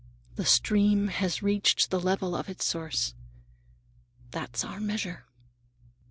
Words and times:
The 0.33 0.45
stream 0.47 1.09
has 1.09 1.43
reached 1.43 1.91
the 1.91 1.99
level 1.99 2.33
of 2.35 2.49
its 2.49 2.65
source. 2.65 3.13
That's 4.31 4.63
our 4.65 4.79
measure." 4.79 5.25